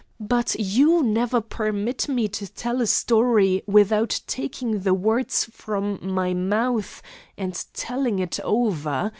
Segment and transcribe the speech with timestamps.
[0.19, 6.33] 'But you never permit me to tell a story without taking the words from my
[6.33, 7.03] mouth
[7.37, 9.09] and telling it over.